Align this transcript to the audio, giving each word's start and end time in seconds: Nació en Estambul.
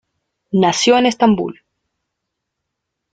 Nació 0.51 0.97
en 0.97 1.05
Estambul. 1.05 1.61